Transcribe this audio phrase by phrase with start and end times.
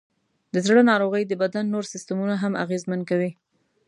[0.53, 3.31] د زړه ناروغۍ د بدن نور سیستمونه هم اغېزمن کوي.